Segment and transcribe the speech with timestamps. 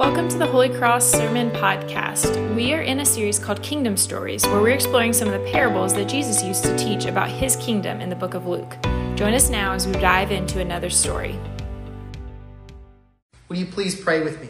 [0.00, 2.56] Welcome to the Holy Cross Sermon Podcast.
[2.56, 5.92] We are in a series called Kingdom Stories, where we're exploring some of the parables
[5.92, 8.78] that Jesus used to teach about his kingdom in the book of Luke.
[9.14, 11.38] Join us now as we dive into another story.
[13.50, 14.48] Will you please pray with me?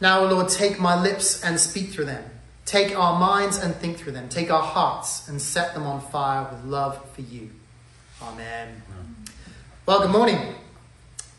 [0.00, 2.24] Now, Lord, take my lips and speak through them.
[2.64, 4.30] Take our minds and think through them.
[4.30, 7.50] Take our hearts and set them on fire with love for you.
[8.22, 8.82] Amen.
[9.84, 10.54] Well, good morning.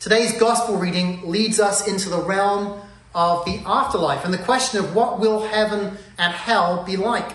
[0.06, 2.80] Today's gospel reading leads us into the realm
[3.16, 7.32] of the afterlife and the question of what will heaven and hell be like.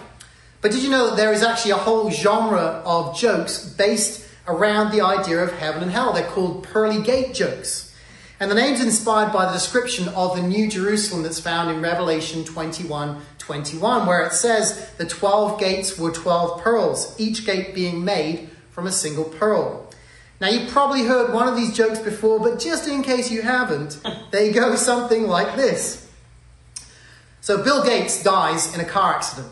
[0.61, 4.93] But did you know that there is actually a whole genre of jokes based around
[4.93, 6.13] the idea of heaven and hell?
[6.13, 7.93] They're called pearly gate jokes.
[8.39, 12.45] And the name's inspired by the description of the New Jerusalem that's found in Revelation
[12.45, 18.49] 21 21, where it says the 12 gates were 12 pearls, each gate being made
[18.71, 19.90] from a single pearl.
[20.41, 24.01] Now, you've probably heard one of these jokes before, but just in case you haven't,
[24.31, 26.09] they go something like this.
[27.43, 29.49] So, Bill Gates dies in a car accident,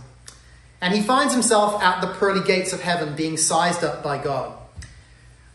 [0.81, 4.55] and he finds himself at the pearly gates of heaven being sized up by God.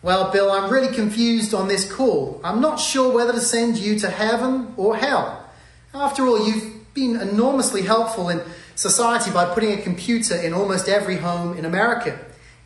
[0.03, 2.39] Well, Bill, I'm really confused on this call.
[2.43, 5.49] I'm not sure whether to send you to heaven or hell.
[5.93, 8.41] After all, you've been enormously helpful in
[8.75, 12.19] society by putting a computer in almost every home in America.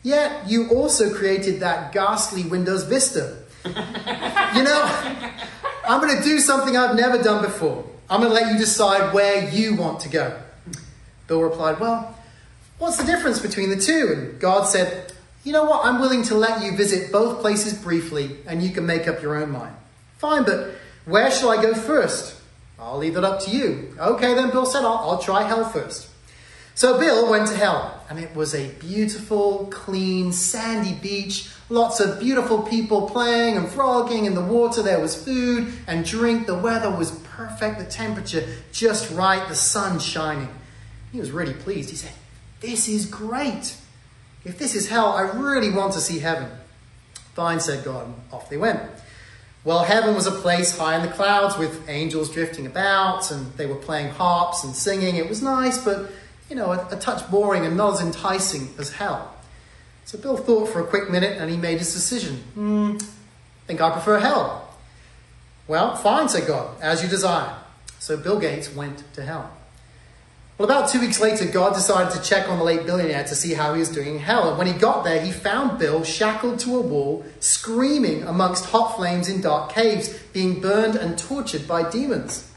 [0.08, 3.36] Yet you also created that ghastly Windows Vista.
[3.66, 4.82] you know,
[5.86, 7.84] I'm going to do something I've never done before.
[8.08, 10.40] I'm going to let you decide where you want to go.
[11.26, 12.16] Bill replied, Well,
[12.78, 14.14] what's the difference between the two?
[14.16, 15.12] And God said,
[15.44, 15.84] You know what?
[15.84, 19.36] I'm willing to let you visit both places briefly and you can make up your
[19.36, 19.76] own mind.
[20.16, 20.70] Fine, but
[21.04, 22.34] where shall I go first?
[22.78, 23.94] I'll leave it up to you.
[23.98, 26.08] Okay, then Bill said, I'll, I'll try hell first.
[26.78, 31.50] So Bill went to hell, and it was a beautiful, clean, sandy beach.
[31.68, 34.80] Lots of beautiful people playing and frogging in the water.
[34.80, 36.46] There was food and drink.
[36.46, 40.50] The weather was perfect, the temperature just right, the sun shining.
[41.10, 41.90] He was really pleased.
[41.90, 42.12] He said,
[42.60, 43.76] This is great.
[44.44, 46.48] If this is hell, I really want to see heaven.
[47.34, 48.80] Fine, said God, and off they went.
[49.64, 53.66] Well, heaven was a place high in the clouds with angels drifting about, and they
[53.66, 55.16] were playing harps and singing.
[55.16, 56.12] It was nice, but
[56.48, 59.34] you know, a, a touch boring and not as enticing as hell.
[60.04, 62.36] So Bill thought for a quick minute and he made his decision.
[62.54, 62.96] Hmm,
[63.66, 64.74] think I prefer hell.
[65.66, 67.54] Well, fine, said God, as you desire.
[67.98, 69.52] So Bill Gates went to hell.
[70.56, 73.54] Well, about two weeks later, God decided to check on the late billionaire to see
[73.54, 74.48] how he was doing in hell.
[74.48, 78.96] And when he got there, he found Bill shackled to a wall, screaming amongst hot
[78.96, 82.50] flames in dark caves, being burned and tortured by demons.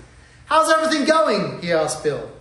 [0.46, 1.62] How's everything going?
[1.62, 2.32] he asked Bill.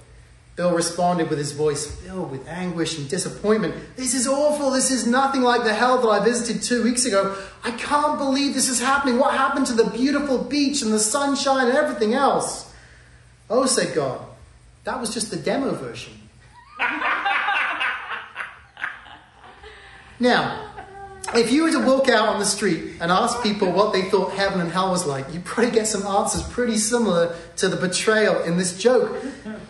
[0.61, 3.75] Bill responded with his voice filled with anguish and disappointment.
[3.97, 4.71] This is awful.
[4.71, 7.35] This is nothing like the hell that I visited two weeks ago.
[7.65, 9.19] I can't believe this is happening.
[9.19, 12.71] What happened to the beautiful beach and the sunshine and everything else?
[13.49, 14.21] Oh, said God,
[14.85, 16.13] that was just the demo version.
[20.21, 20.69] now,
[21.35, 24.33] if you were to walk out on the street and ask people what they thought
[24.33, 28.43] heaven and hell was like, you'd probably get some answers pretty similar to the betrayal
[28.43, 29.17] in this joke.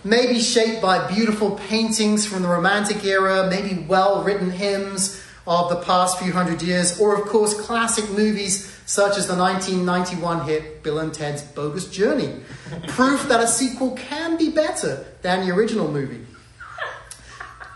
[0.03, 5.77] Maybe shaped by beautiful paintings from the Romantic era, maybe well written hymns of the
[5.77, 11.01] past few hundred years, or of course classic movies such as the 1991 hit Bill
[11.01, 12.41] and Ted's Bogus Journey.
[12.89, 16.25] Proof that a sequel can be better than the original movie.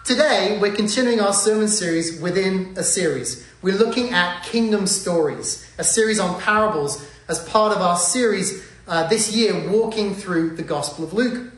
[0.04, 3.46] Today, we're continuing our sermon series within a series.
[3.60, 9.08] We're looking at Kingdom Stories, a series on parables as part of our series uh,
[9.08, 11.50] this year, walking through the Gospel of Luke.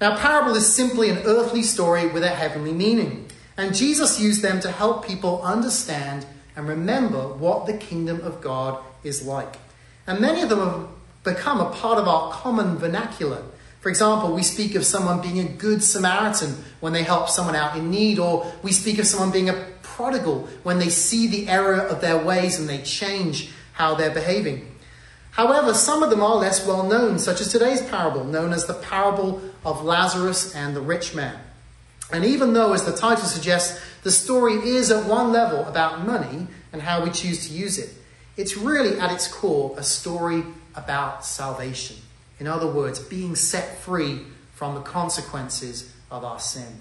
[0.00, 3.26] Now, parable is simply an earthly story with a heavenly meaning,
[3.56, 8.82] and Jesus used them to help people understand and remember what the kingdom of God
[9.02, 9.56] is like.
[10.06, 10.88] And many of them have
[11.24, 13.42] become a part of our common vernacular.
[13.80, 17.76] For example, we speak of someone being a good Samaritan when they help someone out
[17.76, 21.80] in need, or we speak of someone being a prodigal when they see the error
[21.80, 24.66] of their ways and they change how they're behaving.
[25.38, 28.74] However, some of them are less well known, such as today's parable, known as the
[28.74, 31.38] parable of Lazarus and the rich man.
[32.12, 36.48] And even though, as the title suggests, the story is at one level about money
[36.72, 37.90] and how we choose to use it,
[38.36, 40.42] it's really at its core a story
[40.74, 41.98] about salvation.
[42.40, 44.22] In other words, being set free
[44.54, 46.80] from the consequences of our sin.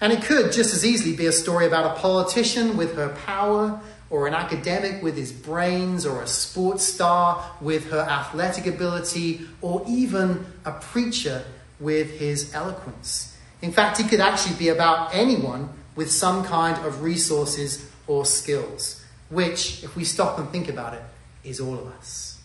[0.00, 3.80] And it could just as easily be a story about a politician with her power,
[4.12, 9.82] or an academic with his brains, or a sports star with her athletic ability, or
[9.88, 11.42] even a preacher
[11.80, 13.34] with his eloquence.
[13.62, 19.02] In fact, it could actually be about anyone with some kind of resources or skills,
[19.30, 21.02] which, if we stop and think about it,
[21.42, 22.38] is all of us.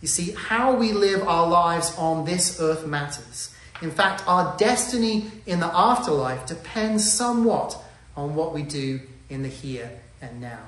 [0.00, 3.52] You see, how we live our lives on this earth matters.
[3.82, 7.76] In fact, our destiny in the afterlife depends somewhat
[8.16, 9.90] on what we do in the here
[10.22, 10.60] and now.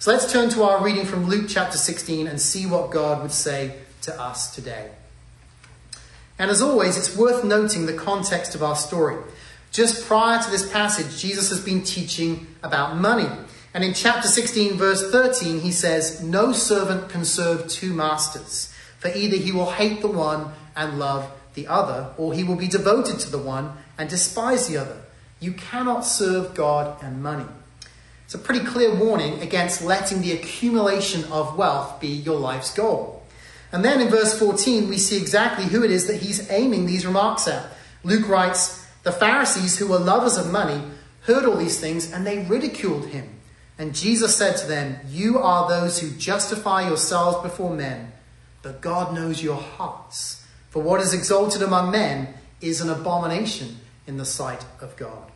[0.00, 3.32] So let's turn to our reading from Luke chapter 16 and see what God would
[3.32, 4.92] say to us today.
[6.38, 9.16] And as always, it's worth noting the context of our story.
[9.72, 13.28] Just prior to this passage, Jesus has been teaching about money.
[13.74, 19.08] And in chapter 16, verse 13, he says, No servant can serve two masters, for
[19.08, 23.18] either he will hate the one and love the other, or he will be devoted
[23.18, 25.00] to the one and despise the other.
[25.40, 27.46] You cannot serve God and money.
[28.28, 33.22] It's a pretty clear warning against letting the accumulation of wealth be your life's goal.
[33.72, 37.06] And then in verse 14, we see exactly who it is that he's aiming these
[37.06, 37.72] remarks at.
[38.04, 40.82] Luke writes, The Pharisees, who were lovers of money,
[41.22, 43.30] heard all these things and they ridiculed him.
[43.78, 48.12] And Jesus said to them, You are those who justify yourselves before men,
[48.60, 50.46] but God knows your hearts.
[50.68, 55.32] For what is exalted among men is an abomination in the sight of God.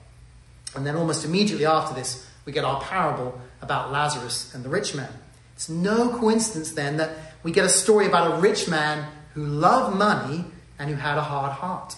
[0.77, 4.94] And then almost immediately after this, we get our parable about Lazarus and the rich
[4.94, 5.12] man.
[5.55, 7.11] It's no coincidence then that
[7.43, 10.44] we get a story about a rich man who loved money
[10.79, 11.97] and who had a hard heart.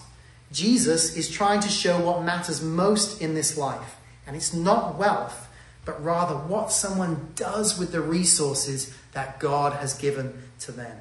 [0.51, 3.97] Jesus is trying to show what matters most in this life,
[4.27, 5.47] and it's not wealth,
[5.83, 10.97] but rather what someone does with the resources that God has given to them.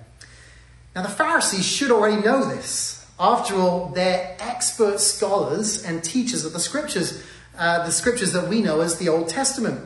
[0.95, 3.07] Now, the Pharisees should already know this.
[3.19, 7.23] After all, they're expert scholars and teachers of the scriptures,
[7.59, 9.81] uh, the scriptures that we know as the Old Testament.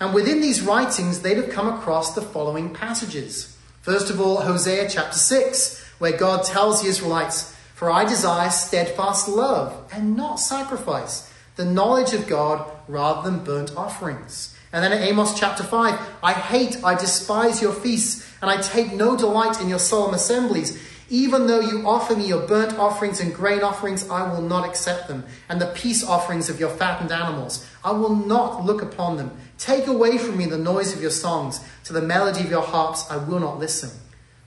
[0.00, 3.56] And within these writings, they'd have come across the following passages.
[3.80, 9.28] First of all, Hosea chapter 6, where God tells the Israelites, For I desire steadfast
[9.28, 14.56] love and not sacrifice, the knowledge of God rather than burnt offerings.
[14.72, 18.92] And then in Amos chapter 5, I hate, I despise your feasts, and I take
[18.92, 20.78] no delight in your solemn assemblies.
[21.08, 25.06] Even though you offer me your burnt offerings and grain offerings, I will not accept
[25.06, 25.24] them.
[25.48, 29.36] And the peace offerings of your fattened animals, I will not look upon them.
[29.56, 31.60] Take away from me the noise of your songs.
[31.84, 33.90] To the melody of your harps, I will not listen.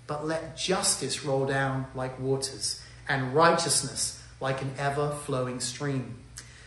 [0.05, 6.17] But let justice roll down like waters, and righteousness like an ever flowing stream.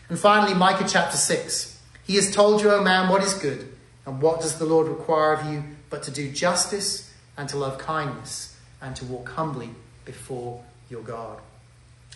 [0.09, 1.79] And finally, Micah chapter 6.
[2.03, 3.71] He has told you, O man, what is good,
[4.05, 7.77] and what does the Lord require of you but to do justice and to love
[7.77, 9.69] kindness and to walk humbly
[10.05, 11.39] before your God.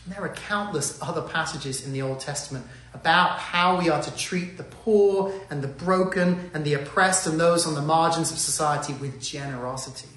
[0.06, 4.16] And there are countless other passages in the Old Testament about how we are to
[4.16, 8.38] treat the poor and the broken and the oppressed and those on the margins of
[8.38, 10.08] society with generosity.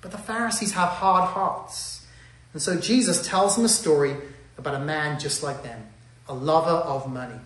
[0.00, 2.06] But the Pharisees have hard hearts.
[2.52, 4.14] And so Jesus tells them a story
[4.56, 5.86] about a man just like them,
[6.28, 7.40] a lover of money.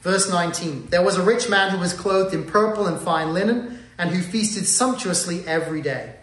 [0.00, 3.80] Verse 19 There was a rich man who was clothed in purple and fine linen
[3.98, 6.14] and who feasted sumptuously every day.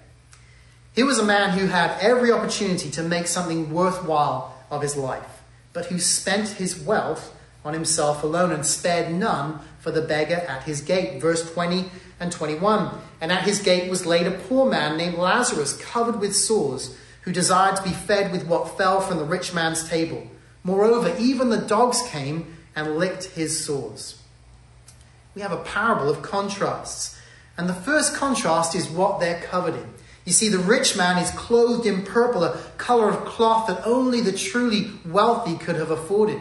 [0.93, 5.41] He was a man who had every opportunity to make something worthwhile of his life,
[5.73, 7.35] but who spent his wealth
[7.65, 11.19] on himself alone and spared none for the beggar at his gate.
[11.19, 12.95] Verse 20 and 21.
[13.19, 17.31] And at his gate was laid a poor man named Lazarus, covered with sores, who
[17.31, 20.27] desired to be fed with what fell from the rich man's table.
[20.63, 24.21] Moreover, even the dogs came and licked his sores.
[25.33, 27.19] We have a parable of contrasts.
[27.57, 29.93] And the first contrast is what they're covered in.
[30.25, 34.21] You see, the rich man is clothed in purple, a color of cloth that only
[34.21, 36.39] the truly wealthy could have afforded.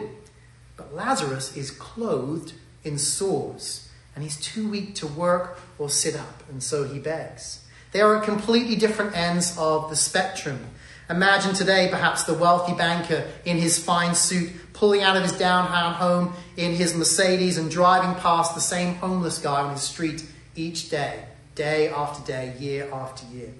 [0.77, 2.53] But Lazarus is clothed
[2.83, 7.65] in sores, and he's too weak to work or sit up, and so he begs.
[7.91, 10.59] They are at completely different ends of the spectrum.
[11.09, 15.93] Imagine today, perhaps, the wealthy banker in his fine suit, pulling out of his downtown
[15.93, 20.89] home in his Mercedes and driving past the same homeless guy on his street each
[20.89, 23.53] day, day after day, year after year.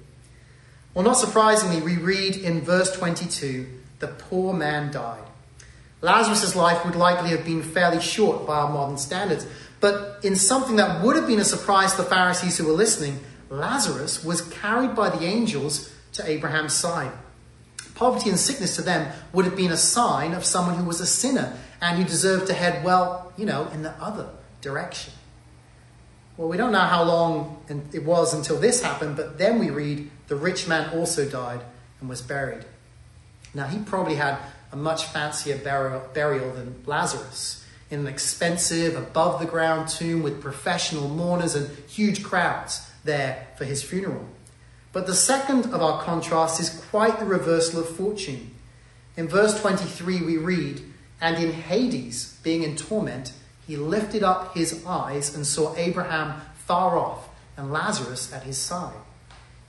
[0.93, 3.67] Well, not surprisingly, we read in verse 22
[3.99, 5.23] the poor man died.
[6.01, 9.47] Lazarus' life would likely have been fairly short by our modern standards,
[9.79, 13.21] but in something that would have been a surprise to the Pharisees who were listening,
[13.49, 17.11] Lazarus was carried by the angels to Abraham's side.
[17.95, 21.05] Poverty and sickness to them would have been a sign of someone who was a
[21.05, 24.29] sinner and who deserved to head, well, you know, in the other
[24.61, 25.13] direction.
[26.37, 30.09] Well, we don't know how long it was until this happened, but then we read
[30.27, 31.61] the rich man also died
[31.99, 32.65] and was buried.
[33.53, 34.39] Now, he probably had
[34.71, 41.07] a much fancier burial than Lazarus in an expensive, above the ground tomb with professional
[41.07, 44.27] mourners and huge crowds there for his funeral.
[44.91, 48.55] But the second of our contrasts is quite the reversal of fortune.
[49.15, 50.81] In verse 23, we read,
[51.21, 53.33] And in Hades, being in torment,
[53.67, 58.93] he lifted up his eyes and saw Abraham far off and Lazarus at his side.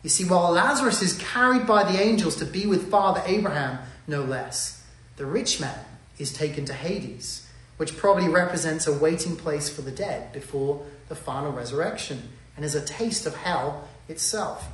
[0.03, 4.23] You see, while Lazarus is carried by the angels to be with Father Abraham, no
[4.23, 4.85] less,
[5.17, 5.85] the rich man
[6.19, 11.15] is taken to Hades, which probably represents a waiting place for the dead before the
[11.15, 14.69] final resurrection and is a taste of hell itself.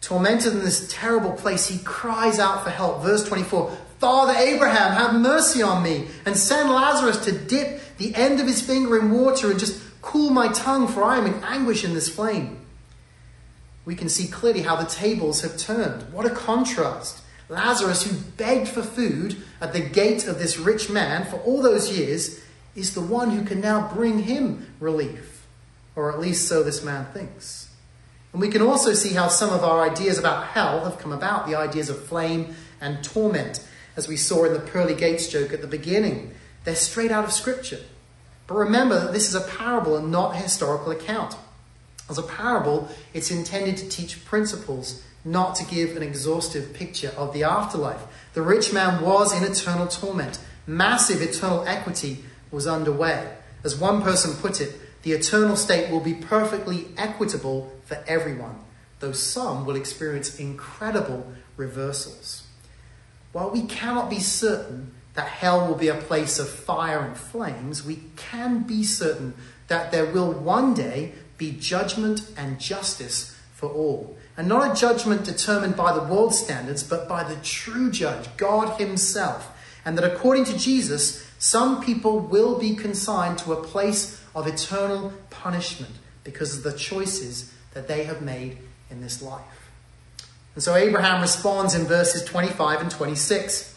[0.00, 3.02] Tormented in this terrible place, he cries out for help.
[3.02, 8.38] Verse 24 Father Abraham, have mercy on me and send Lazarus to dip the end
[8.38, 11.84] of his finger in water and just cool my tongue, for I am in anguish
[11.84, 12.58] in this flame.
[13.86, 16.12] We can see clearly how the tables have turned.
[16.12, 17.22] What a contrast.
[17.48, 21.90] Lazarus, who begged for food at the gate of this rich man for all those
[21.90, 22.42] years,
[22.76, 25.46] is the one who can now bring him relief.
[25.96, 27.70] Or at least so this man thinks.
[28.34, 31.46] And we can also see how some of our ideas about hell have come about
[31.46, 35.60] the ideas of flame and torment as we saw in the pearly gates joke at
[35.60, 36.32] the beginning.
[36.64, 37.80] They're straight out of Scripture.
[38.46, 41.36] But remember that this is a parable and not a historical account.
[42.08, 47.32] As a parable, it's intended to teach principles, not to give an exhaustive picture of
[47.32, 48.02] the afterlife.
[48.34, 50.38] The rich man was in eternal torment.
[50.66, 53.36] Massive eternal equity was underway.
[53.62, 58.56] As one person put it, the eternal state will be perfectly equitable for everyone,
[59.00, 62.43] though some will experience incredible reversals.
[63.34, 67.84] While we cannot be certain that hell will be a place of fire and flames,
[67.84, 69.34] we can be certain
[69.66, 74.16] that there will one day be judgment and justice for all.
[74.36, 78.80] And not a judgment determined by the world standards, but by the true judge, God
[78.80, 79.50] Himself.
[79.84, 85.12] And that according to Jesus, some people will be consigned to a place of eternal
[85.30, 88.58] punishment because of the choices that they have made
[88.90, 89.63] in this life.
[90.54, 93.72] And so Abraham responds in verses 25 and 26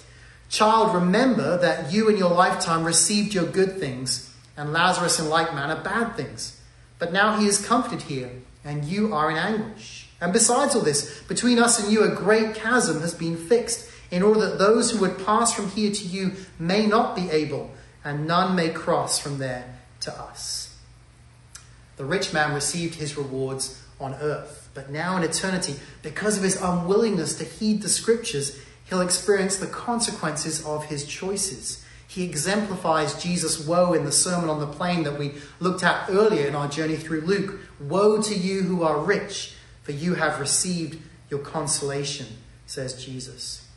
[0.50, 5.53] Child, remember that you in your lifetime received your good things, and Lazarus in like
[5.53, 6.62] manner bad things.
[7.00, 8.31] But now he is comforted here,
[8.63, 10.07] and you are in anguish.
[10.22, 14.24] And besides all this, between us and you a great chasm has been fixed, in
[14.24, 17.72] order that those who would pass from here to you may not be able,
[18.05, 20.77] and none may cross from there to us.
[21.98, 24.66] The rich man received his rewards on earth.
[24.77, 29.65] But now in eternity, because of his unwillingness to heed the scriptures, he'll experience the
[29.65, 31.84] consequences of his choices.
[32.07, 36.46] He exemplifies Jesus' woe in the Sermon on the Plain that we looked at earlier
[36.46, 37.60] in our journey through Luke.
[37.79, 42.27] Woe to you who are rich, for you have received your consolation,
[42.67, 43.67] says Jesus.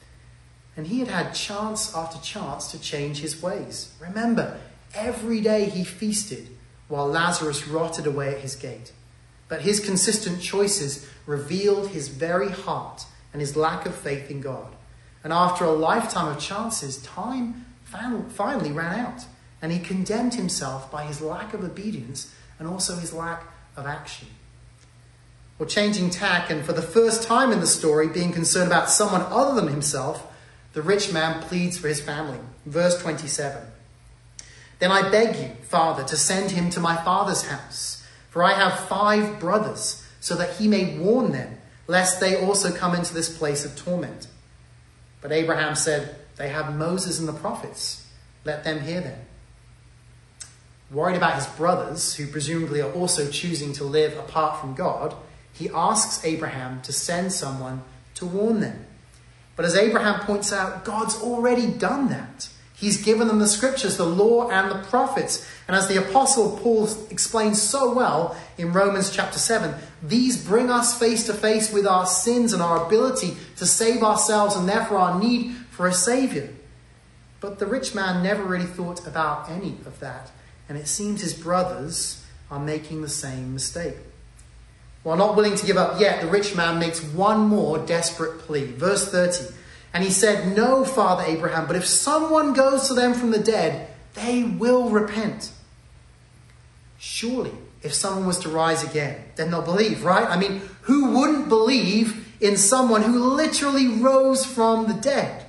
[0.76, 3.94] And he had had chance after chance to change his ways.
[3.98, 4.60] Remember,
[4.94, 6.48] every day he feasted
[6.88, 8.92] while Lazarus rotted away at his gate.
[9.50, 14.74] But his consistent choices revealed his very heart and his lack of faith in God.
[15.24, 19.24] And after a lifetime of chances, time finally ran out,
[19.60, 23.42] and he condemned himself by his lack of obedience and also his lack
[23.76, 24.28] of action.
[25.58, 29.22] Or changing tack, and for the first time in the story, being concerned about someone
[29.22, 30.32] other than himself,
[30.74, 32.38] the rich man pleads for his family.
[32.66, 33.60] Verse 27
[34.78, 37.89] Then I beg you, Father, to send him to my father's house
[38.30, 42.94] for I have five brothers, so that he may warn them, lest they also come
[42.94, 44.28] into this place of torment.
[45.20, 48.06] But Abraham said, They have Moses and the prophets.
[48.44, 49.18] Let them hear them.
[50.90, 55.14] Worried about his brothers, who presumably are also choosing to live apart from God,
[55.52, 57.82] he asks Abraham to send someone
[58.14, 58.86] to warn them.
[59.56, 62.48] But as Abraham points out, God's already done that.
[62.80, 65.46] He's given them the scriptures, the law, and the prophets.
[65.68, 70.98] And as the Apostle Paul explains so well in Romans chapter 7, these bring us
[70.98, 75.20] face to face with our sins and our ability to save ourselves and therefore our
[75.20, 76.48] need for a Savior.
[77.40, 80.30] But the rich man never really thought about any of that.
[80.66, 83.96] And it seems his brothers are making the same mistake.
[85.02, 88.72] While not willing to give up yet, the rich man makes one more desperate plea.
[88.72, 89.54] Verse 30.
[89.92, 93.88] And he said, No, Father Abraham, but if someone goes to them from the dead,
[94.14, 95.52] they will repent.
[96.98, 100.28] Surely, if someone was to rise again, then they'll believe, right?
[100.28, 105.46] I mean, who wouldn't believe in someone who literally rose from the dead?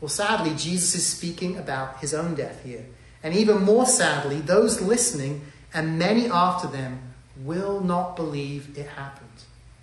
[0.00, 2.86] Well, sadly, Jesus is speaking about his own death here.
[3.22, 5.42] And even more sadly, those listening
[5.74, 7.00] and many after them
[7.36, 9.28] will not believe it happened.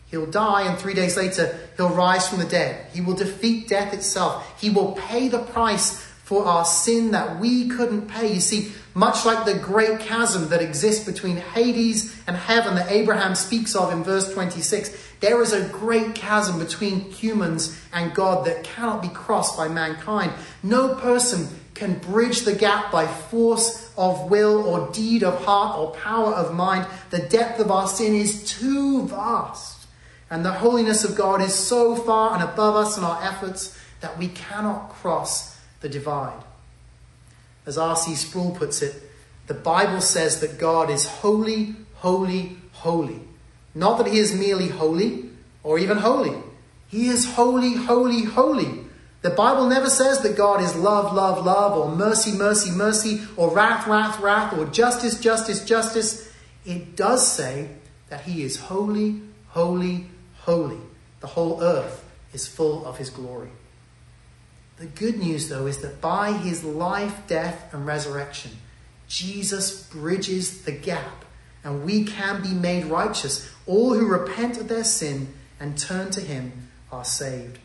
[0.10, 2.88] He'll die, and three days later, he'll rise from the dead.
[2.94, 4.60] He will defeat death itself.
[4.60, 8.34] He will pay the price for our sin that we couldn't pay.
[8.34, 13.36] You see, much like the great chasm that exists between Hades and heaven that Abraham
[13.36, 18.64] speaks of in verse 26, there is a great chasm between humans and God that
[18.64, 20.32] cannot be crossed by mankind.
[20.64, 25.92] No person can bridge the gap by force of will or deed of heart or
[25.92, 26.88] power of mind.
[27.10, 29.77] The depth of our sin is too vast.
[30.30, 34.18] And the holiness of God is so far and above us in our efforts that
[34.18, 36.44] we cannot cross the divide.
[37.66, 38.16] As R.C.
[38.16, 39.04] Sproul puts it,
[39.48, 43.22] the Bible says that God is holy, holy, holy.
[43.74, 45.30] Not that he is merely holy
[45.64, 46.36] or even holy.
[46.88, 48.86] He is holy, holy, holy.
[49.22, 53.54] The Bible never says that God is love, love, love, or mercy, mercy, mercy, or
[53.54, 56.32] wrath, wrath, wrath, or justice, justice, justice.
[56.66, 57.70] It does say
[58.10, 60.06] that he is holy, holy,
[60.48, 60.80] holy.
[61.20, 63.50] The whole earth is full of his glory.
[64.78, 68.52] The good news, though, is that by his life, death, and resurrection,
[69.10, 71.26] Jesus bridges the gap
[71.66, 73.52] and we can be made righteous.
[73.66, 77.60] All who repent of their sin and turn to him are saved.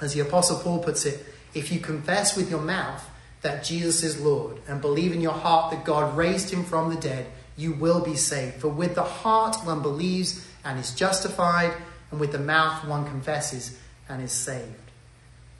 [0.00, 1.24] As the Apostle Paul puts it,
[1.54, 3.08] if you confess with your mouth
[3.42, 7.00] that Jesus is Lord and believe in your heart that God raised him from the
[7.00, 7.26] dead,
[7.56, 8.56] you will be saved.
[8.56, 11.72] For with the heart one believes and is justified,
[12.10, 14.74] and with the mouth one confesses and is saved.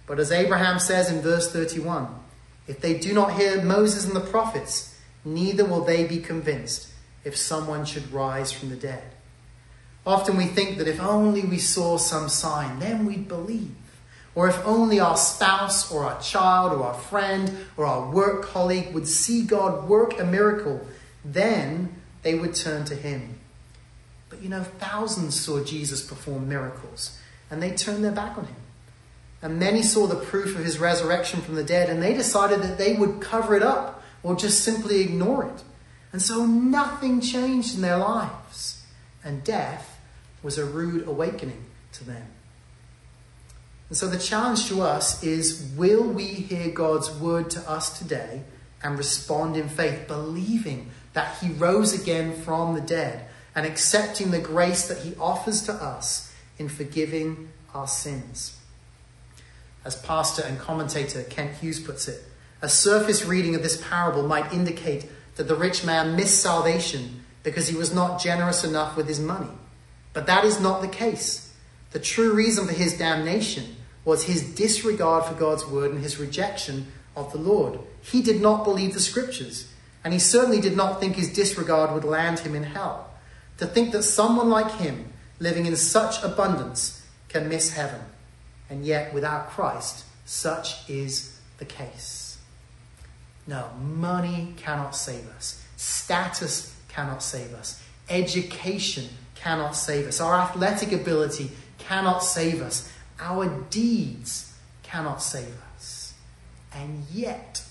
[0.07, 2.09] But as Abraham says in verse 31,
[2.67, 6.89] if they do not hear Moses and the prophets, neither will they be convinced
[7.25, 9.03] if someone should rise from the dead.
[10.07, 13.75] Often we think that if only we saw some sign, then we'd believe.
[14.35, 18.95] Or if only our spouse or our child or our friend or our work colleague
[18.95, 20.87] would see God work a miracle,
[21.25, 23.40] then they would turn to Him.
[24.31, 27.19] But you know, thousands saw Jesus perform miracles
[27.51, 28.57] and they turned their back on Him.
[29.43, 32.79] And many saw the proof of His resurrection from the dead and they decided that
[32.79, 35.65] they would cover it up or just simply ignore it.
[36.13, 38.83] And so nothing changed in their lives.
[39.25, 39.99] And death
[40.43, 42.27] was a rude awakening to them.
[43.89, 48.43] And so the challenge to us is will we hear God's word to us today
[48.83, 54.39] and respond in faith, believing that He rose again from the dead and accepting the
[54.39, 58.59] grace that He offers to us in forgiving our sins?
[59.85, 62.23] As pastor and commentator Kent Hughes puts it,
[62.63, 67.69] a surface reading of this parable might indicate that the rich man missed salvation because
[67.69, 69.51] he was not generous enough with his money.
[70.13, 71.55] But that is not the case.
[71.93, 76.87] The true reason for his damnation was his disregard for God's word and his rejection
[77.17, 77.79] of the Lord.
[78.03, 79.73] He did not believe the scriptures,
[80.05, 83.10] and he certainly did not think his disregard would land him in hell.
[83.61, 88.01] To think that someone like him, living in such abundance, can miss heaven,
[88.71, 92.39] and yet without Christ, such is the case.
[93.47, 95.63] No, money cannot save us.
[95.77, 97.83] Status cannot save us.
[98.09, 100.23] Education cannot save us.
[100.23, 102.91] Our athletic ability cannot save us.
[103.21, 106.15] Our deeds cannot save us.
[106.75, 107.63] And yet,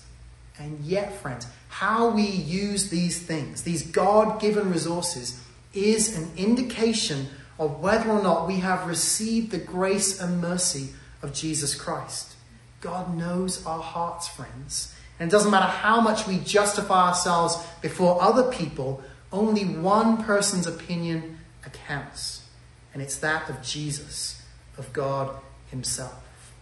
[0.56, 7.28] and yet, friends, how we use these things, these God given resources, is an indication
[7.58, 10.90] of whether or not we have received the grace and mercy
[11.22, 12.34] of Jesus Christ.
[12.80, 14.94] God knows our hearts, friends.
[15.18, 20.66] And it doesn't matter how much we justify ourselves before other people, only one person's
[20.66, 22.48] opinion accounts.
[22.94, 24.42] And it's that of Jesus,
[24.78, 25.36] of God
[25.70, 26.54] Himself.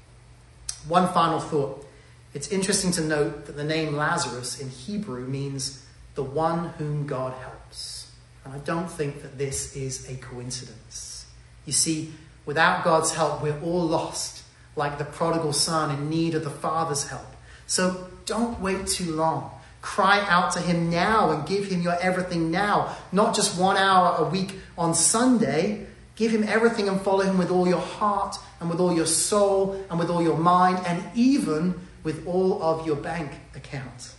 [0.89, 1.87] One final thought.
[2.35, 7.33] It's interesting to note that the name Lazarus in Hebrew means the one whom God
[7.35, 8.08] helps.
[8.49, 11.27] And I don't think that this is a coincidence.
[11.67, 12.15] You see,
[12.47, 14.43] without God's help, we're all lost,
[14.75, 17.27] like the prodigal son in need of the Father's help.
[17.67, 19.51] So don't wait too long.
[19.83, 24.17] Cry out to Him now and give Him your everything now, not just one hour
[24.17, 25.87] a week on Sunday.
[26.17, 29.85] Give Him everything and follow Him with all your heart and with all your soul
[29.91, 34.15] and with all your mind and even with all of your bank account.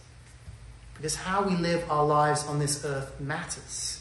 [0.93, 3.98] Because how we live our lives on this earth matters.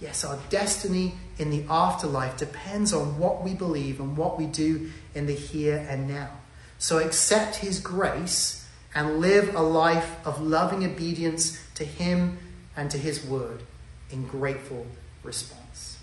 [0.00, 4.90] Yes, our destiny in the afterlife depends on what we believe and what we do
[5.14, 6.30] in the here and now.
[6.78, 12.38] So accept His grace and live a life of loving obedience to Him
[12.76, 13.62] and to His word
[14.10, 14.86] in grateful
[15.24, 15.98] response.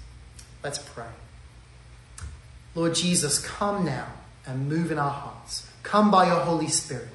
[0.64, 1.06] Let's pray.
[2.74, 4.08] Lord Jesus, come now
[4.46, 5.70] and move in our hearts.
[5.84, 7.08] Come by your Holy Spirit.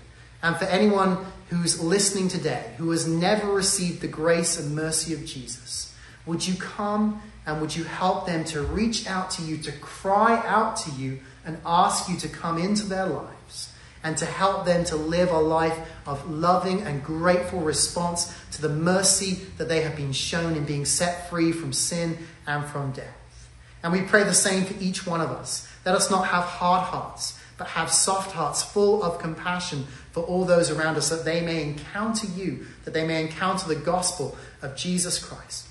[0.42, 1.18] And for anyone
[1.50, 5.89] who's listening today who has never received the grace and mercy of Jesus,
[6.26, 10.42] would you come and would you help them to reach out to you, to cry
[10.46, 13.72] out to you, and ask you to come into their lives?
[14.02, 18.68] and to help them to live a life of loving and grateful response to the
[18.68, 23.48] mercy that they have been shown in being set free from sin and from death.
[23.82, 25.68] And we pray the same for each one of us.
[25.84, 30.44] Let us not have hard hearts, but have soft hearts full of compassion for all
[30.44, 34.76] those around us, that they may encounter you, that they may encounter the gospel of
[34.76, 35.68] Jesus Christ,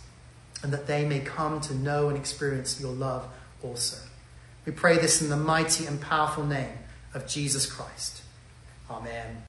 [0.63, 3.28] and that they may come to know and experience your love
[3.63, 3.98] also.
[4.65, 6.78] We pray this in the mighty and powerful name
[7.13, 8.22] of Jesus Christ.
[8.89, 9.38] Amen.